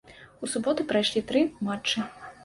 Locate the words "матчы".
1.67-2.07